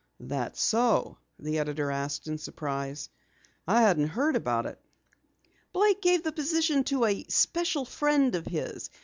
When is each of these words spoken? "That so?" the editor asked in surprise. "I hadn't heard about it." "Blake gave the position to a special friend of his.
"That 0.21 0.57
so?" 0.57 1.19
the 1.37 1.59
editor 1.59 1.91
asked 1.91 2.27
in 2.27 2.39
surprise. 2.39 3.07
"I 3.67 3.81
hadn't 3.83 4.07
heard 4.07 4.35
about 4.35 4.65
it." 4.65 4.79
"Blake 5.73 6.01
gave 6.01 6.23
the 6.23 6.31
position 6.31 6.83
to 6.85 7.05
a 7.05 7.23
special 7.29 7.85
friend 7.85 8.33
of 8.33 8.47
his. 8.47 8.89